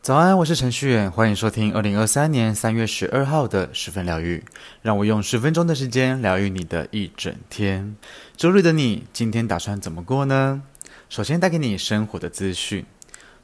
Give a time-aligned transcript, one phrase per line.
[0.00, 4.42] 早安，我是程序员，欢迎收听二零二三年三月十二号的十分疗愈。
[4.82, 7.94] 让我用十分钟的时间疗愈你的一整天。
[8.36, 10.62] 周日的你，今天打算怎么过呢？
[11.08, 12.84] 首先带给你生活的资讯。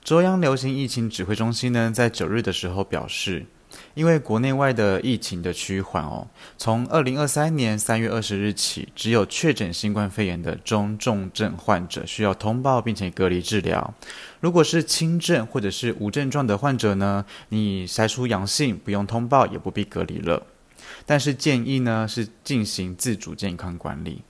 [0.02, 3.46] 中央流行疫情指挥中心呢，在九日的时候表示，
[3.94, 6.26] 因为国内外的疫情的趋缓哦，
[6.56, 13.94] 从二零二三年三月二十日起，只有确诊新冠肺炎的中重症患者需要通报并且隔离治疗。
[14.40, 20.46] 如果是轻症或者是无症状的患者呢，你筛出阳性，不用通报，也不必隔离了。
[21.04, 24.22] 但是建议呢是进行自主健康管理。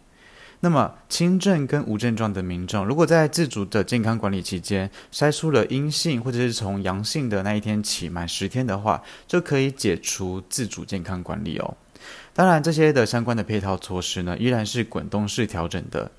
[0.61, 11.77] 那么轻症跟无症状的民众，如果在自主的健康管理期间筛出了阴性，或者是从阳性的那一天起满十天的话，就可以解除自主健康管理哦。
[12.35, 16.11] 当然，这些的相关的配套措施呢，依然是滚动式调整的。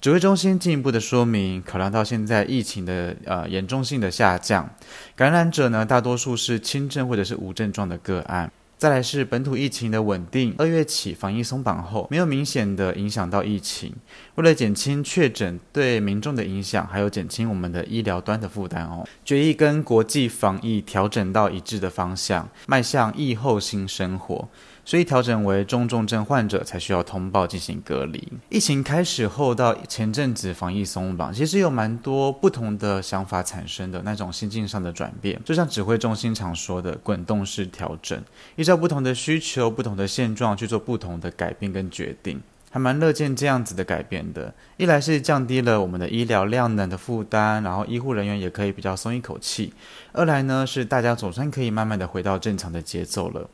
[0.00, 4.68] 指挥中心进一步的说明，考量到现在疫情的呃严重性的下降，
[5.14, 8.50] 感染者呢大多数是轻症或者是无症状的个案。
[8.78, 13.92] 再来是本土疫情的稳定，二月起防疫松绑后，没有明显的影响到疫情。
[14.36, 24.48] 为了减轻确诊对民众的影响，还有减轻我们的医疗端的负担哦，决议跟国际防疫调整到一致的方向，迈向疫后新生活。
[24.88, 28.26] 所以调整为中重症患者才需要通报进行隔离。
[28.48, 35.38] 疫情开始后到前阵子防疫松绑，其实有蛮多不同的想法产生的那种心境上的转变。
[35.44, 38.18] 就像指挥中心常说的滚动式调整，
[38.56, 44.54] 依照不同的需求、不同的现状去做不同的改变跟决定，还蛮乐见这样子的改变的。
[44.78, 49.70] 一来是降低了我们的医疗量能的负担，然后医护人员也可以比较松一口气；
[50.12, 53.50] 二来呢是大家总算可以慢慢的回到正常的节奏了。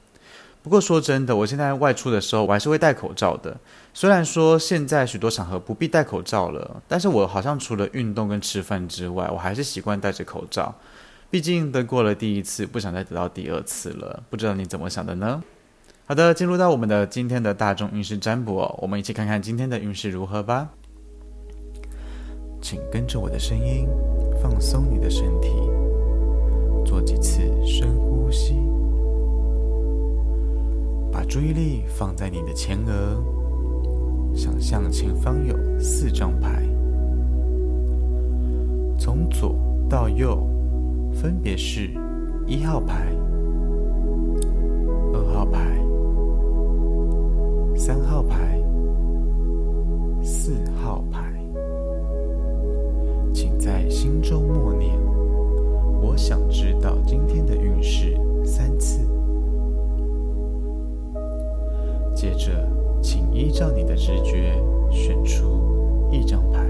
[0.65, 3.55] 不过说真的，我现在外出的时候，我还是会戴口罩的。
[3.93, 10.75] 虽然说现在许多场合不必戴口罩了，但是我好像除了运动跟吃饭之外，我还是习惯戴着口罩。
[11.31, 14.23] 毕竟得过了第一次，不想再得到第二次了。
[14.31, 15.45] 不知道你怎么想的呢？
[16.07, 20.71] 好的，进入到我们的今天的大众运势占卜哦，我们一起看看今天的运势如何吧。
[22.63, 23.87] 请跟着我的声音，
[24.43, 25.51] 放松你的身体，
[26.87, 28.57] 做几次深呼吸。
[31.25, 33.23] 注意力放在你的前额，
[34.35, 36.63] 想象前方有四张牌，
[38.99, 39.57] 从左
[39.89, 40.47] 到右，
[41.13, 41.91] 分别是
[42.47, 43.13] 一号牌、
[45.13, 45.79] 二号牌、
[47.77, 48.63] 三号牌、
[50.23, 50.53] 四
[50.83, 51.33] 号牌。
[53.33, 54.97] 请在心中默念
[56.01, 59.04] ：“我想知道今天的运势。”三次。
[63.45, 64.55] 依照你的直觉
[64.91, 66.65] 选出一张牌。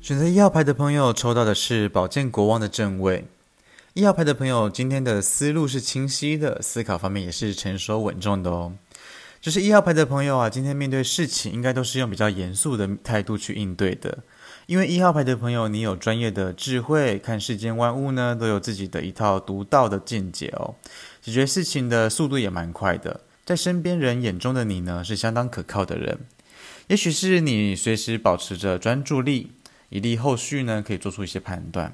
[0.00, 3.24] 选择一号牌的朋友抽到的是宝剑国王的正位。
[3.94, 8.72] 一号牌的朋友，今天的思路是清晰的，思考方面也是成熟稳重的哦。
[9.40, 14.18] 就是一号牌的朋友啊，今天面对事情应该都是用比较严肃的态度去应对的，
[14.66, 20.76] 因为一号牌的朋友，你有专业的智慧，看世间万物呢都有自己的一套独到的见解哦，
[21.20, 26.16] 解决事情的速度也蛮快的，在身边人眼中的你呢是相当可靠的人，
[26.86, 29.50] 也许是你随时保持着专注力，
[29.88, 31.92] 以利后续呢可以做出一些判断。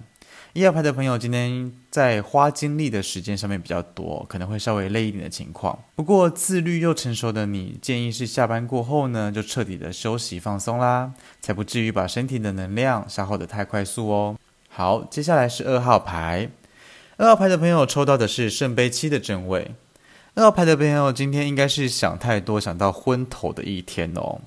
[0.56, 5.78] 一号牌的朋友，今天在花精力的时间上面比较多，可能会稍微累一点的情况。
[5.94, 11.12] 不过自律又成熟的你，建议是下班过后呢，就彻底的休息放松啦，
[11.43, 14.39] 才不至于把身体的能量消耗得太快速哦。
[14.71, 16.49] 好，接下来是二号牌，
[17.19, 19.72] 二号牌的朋友抽到的是圣杯七的正位。
[20.36, 24.41] 二号牌的朋友，今天应该是想太多，想到昏头的一天哦。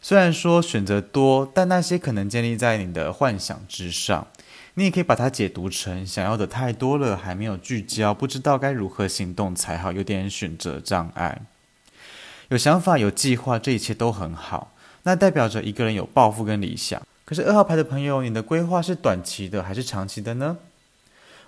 [0.00, 4.26] 虽然说选择多，但那些可能建立在你的幻想之上。
[4.74, 11.42] 你也可以把它解读成想要的太多了，还没有聚焦，不知道该如何行动才好，有点选择障碍。
[12.48, 14.72] 有想法、有计划，这一切都很好，
[15.02, 17.00] 那代表着一个人有抱负跟理想。
[17.24, 20.56] 可是二号牌的朋友，你的规划是短期的还是长期的呢？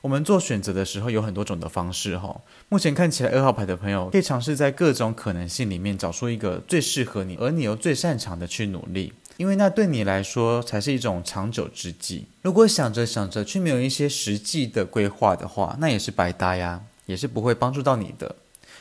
[0.02, 2.38] 我们做选择的时候有很多种的方式哈。
[2.68, 9.14] 目前看起来，二号牌的朋友可以尝试在各种可能性里面找出一个最适合你，而你又最擅长的去努力。
[9.36, 12.26] 因为那对你来说才是一种长久之计。
[12.42, 16.82] 如果想着想着却没有一些实际的规划的话，那也是白搭呀。
[17.06, 18.34] 也是不会帮助到你的。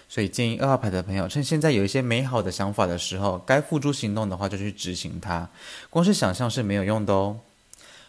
[0.07, 5.49] 所以建议二号牌的朋友，趁现在有一些美好的想法的时候，该付诸行动的话就去执行它。
[5.89, 7.39] 光是想象是没有用的哦。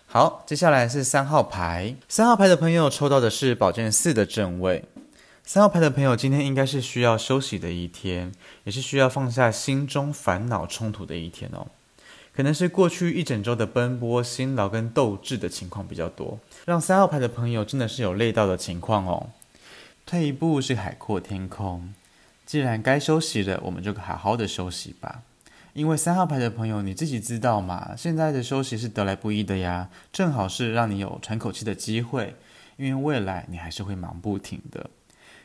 [0.07, 1.97] 好，接下来是三号牌。
[2.09, 4.85] 三号牌的朋友抽到的是宝剑四的正位。
[5.43, 8.31] 三号牌的朋友，今天应该是需要休息的一天，
[8.63, 11.67] 也是需要放下心中烦恼冲突的一天哦。
[12.35, 19.31] 可能是过去一整周的奔波、辛劳跟斗志的情况比较多，让三号牌的朋友真的是有累到的情况哦。
[20.05, 21.95] 退一步是海阔天空，
[22.45, 25.23] 既然该休息了，我们就好好的休息吧。
[25.75, 32.35] 因为三号牌的朋友，你自己知道嘛，现在的休息是得来不易的呀，正好是让你有喘口气的机会。
[32.77, 34.91] 因为未来你还是会忙不停的。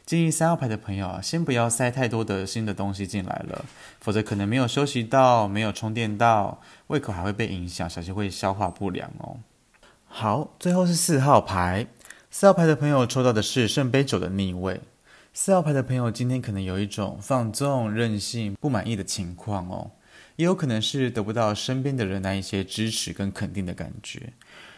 [0.09, 3.63] 建议三号牌的朋友啊，先不要塞太多的新的东西进来了，
[4.01, 9.37] 否则可能没有休息到，没有充电到，胃口还会被影响，小心会消化不良哦。
[10.07, 11.85] 好，最后是四号牌，
[12.31, 14.81] 四号牌的朋友抽到的是圣杯九的逆位。
[15.31, 19.91] 四号牌的朋友今天可能有一种放纵、任性、不满意的情况哦。
[20.37, 24.33] 也有可能是得不到身边的人那一些支持跟肯定的感觉，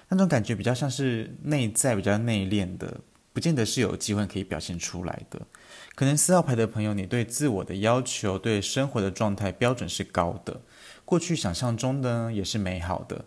[0.09, 2.99] 那种感觉比较像是内在比较内敛的，
[3.33, 5.41] 不见得是有机会可以表现出来的。
[5.95, 10.61] 可能四号牌的朋友，你对自我的要求、对生活的状态标准是高的，
[11.05, 13.25] 过去想象中呢也是美好的。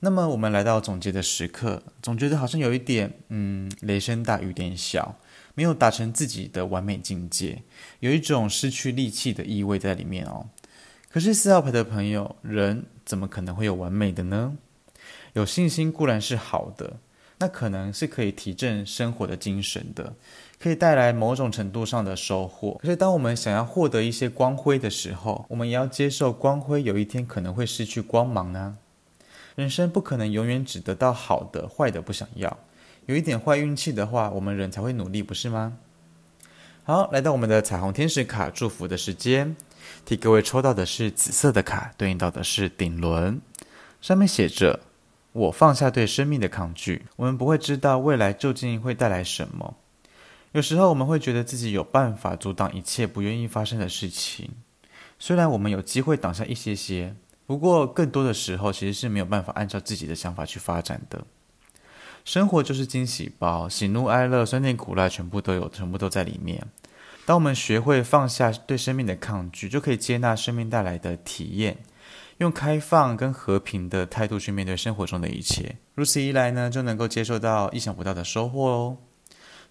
[0.00, 5.18] 那么我们来到总结的时刻，总觉得好像有一点，嗯，雷声大雨点小，
[5.54, 7.62] 没有达成自己的完美境界，
[8.00, 10.48] 有一种失去力气的意味在里面哦。
[11.10, 14.56] 可是四号牌的朋友，人怎么可能会有完美的呢？
[15.32, 16.98] 有信心固然是好的，
[17.38, 20.14] 那可能是可以提振生活的精神的，
[20.58, 22.78] 可以带来某种程度上的收获。
[22.80, 28.78] 可是当我们想要获得一些光辉的时候，我们也要接受光辉有一天可能会失去光芒呢。
[29.56, 32.58] 人生不可能永远只得到好的，坏的不想要。
[33.06, 35.76] 有一点坏运气的话，我们人才会努力，不是吗？
[36.84, 39.54] 好，来到我们的彩虹天使卡祝福的时间。
[40.04, 43.40] 替各位抽到的是紫色的卡，对应到的是顶轮，
[44.00, 44.80] 上面写着
[45.34, 49.76] ：“我放下对生命的抗拒。”我们不会知道未来究竟会带来什么。
[50.52, 54.48] 有时候我们会觉得自己有办法阻挡一切不愿意发生的事情，
[55.18, 57.14] 虽然我们有机会挡下一些些，
[57.44, 61.24] 不过更多的时候其实是没有办法按照自己的想法去发展的。
[62.24, 66.64] 生活就是惊喜包，喜怒哀乐、酸甜苦辣，全部都有，全部都在里面。
[67.26, 71.78] 当我们学会放下对生命的抗拒，就可以接纳生命带来的体验，
[72.38, 75.76] 用开放跟和平的态度去面对生活中的一切。
[75.94, 78.96] 如此一来呢，就能够接受到意想不到的收获哦。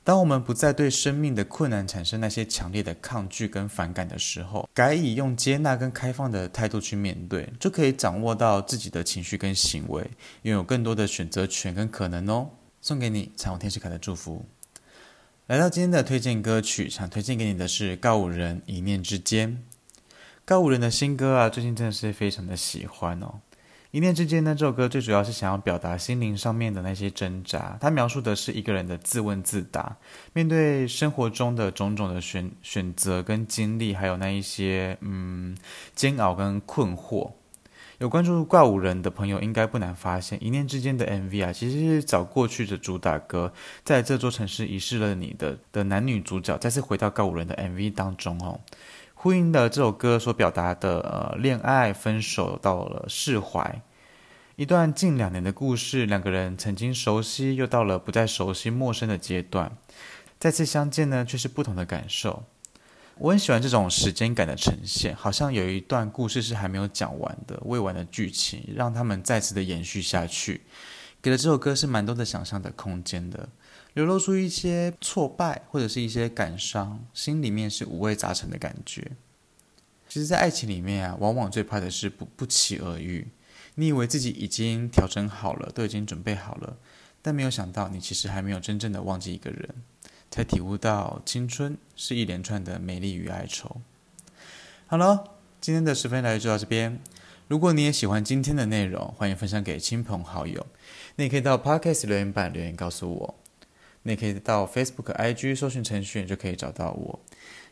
[0.05, 10.01] 当我们不再对生命的困难产生那些强烈的抗拒跟反感的时候，改以用接纳跟开放的态度去面对，就可以掌握到自己的情绪跟行为，
[10.41, 12.49] 拥有更多的选择权跟可能哦。
[12.81, 14.45] 送给你彩虹天使卡的祝福。
[15.47, 19.49] 来到今天的推荐歌曲，想推荐给你的是告五人《一念之间》。
[20.45, 23.39] 告五人的新歌啊，最近真的是非常的喜欢哦。
[23.91, 27.77] 《一念之间》呢，这首歌最主要是想要表达心灵上面的那些挣扎。
[27.79, 29.95] 它描述的是一个人的自问自答，
[30.33, 35.55] 面对生活中的种种的选选择跟经历，还有那一些嗯
[35.95, 37.31] 煎熬跟困惑。
[37.99, 43.53] 有关注告五人的朋友，应该不难发现，一念之间的 MV 啊，其实是找过去的主打歌，
[43.85, 48.59] 在这座城市遗失了你的的男女主角，再次回到告五人的 MV 当中哦，
[49.23, 53.81] 呼应的这首歌所表达的呃恋爱分手到了释怀，
[54.57, 59.77] 一段近两年的故事，两个人曾经熟悉，又到了不再熟悉、陌生的阶段，
[60.37, 62.43] 再次相见呢，却是不同的感受。
[63.17, 70.63] 我很喜欢这种时间感的呈现，好像有一段故事是还没有讲完的未完的剧情，让他们再次的延续下去，
[71.21, 73.47] 给了这首歌是蛮多的想象的空间的，
[73.93, 79.11] 流露出一些挫败或者是一些感伤，心里面是五味杂陈的感觉。
[80.09, 83.27] 其实，在爱情里面啊，往往最怕的是不不期而遇。
[83.75, 86.77] 你以为自己已经调整好了，都已经准备好了，
[87.21, 89.69] 但没有想到，你其实还没有真正的忘记一个人。
[90.29, 93.81] 才体悟到青春是一连串的美丽与哀愁。
[94.87, 95.23] 好了，
[95.61, 96.99] 今天的十分来就到这边。
[97.47, 100.65] 如果你也喜欢今天的内容，欢迎分享给亲朋好友。
[101.15, 103.35] 你也可以到 Podcast 留言板留言告诉我。
[104.03, 107.19] 你可以到 Facebook、IG 搜寻程序就可以找到我。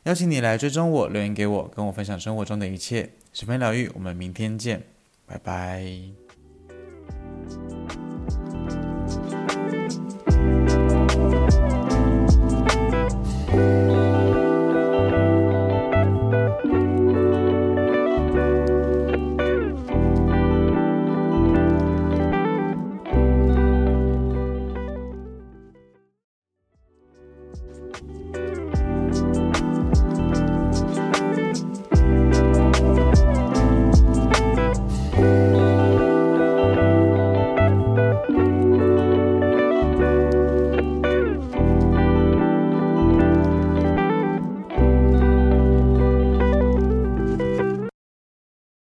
[0.04, 3.10] 邀请你来追踪我，留言给我，跟我分享生活中的一切。
[3.34, 4.82] 十分疗愈，我们明天见，
[5.26, 6.31] 拜拜。